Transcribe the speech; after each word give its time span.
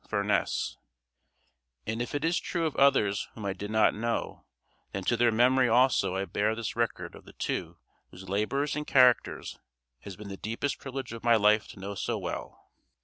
Furness; 0.07 0.79
and 1.85 2.01
if 2.01 2.15
it 2.15 2.25
is 2.25 2.39
true 2.39 2.65
of 2.65 2.75
others 2.75 3.27
whom 3.35 3.45
I 3.45 3.53
did 3.53 3.69
not 3.69 3.93
know, 3.93 4.45
then 4.93 5.03
to 5.03 5.15
their 5.15 5.31
memory 5.31 5.69
also 5.69 6.15
I 6.15 6.25
bear 6.25 6.55
this 6.55 6.75
record 6.75 7.13
of 7.13 7.23
the 7.25 7.33
two 7.33 7.77
whose 8.09 8.27
labors 8.27 8.75
and 8.75 8.87
characters 8.87 9.59
it 9.99 10.05
has 10.05 10.15
been 10.15 10.29
the 10.29 10.37
deepest 10.37 10.79
privilege 10.79 11.13
of 11.13 11.23
my 11.23 11.35
life 11.35 11.67
to 11.67 11.79
know 11.79 11.93
so 11.93 12.17
well. 12.17 12.71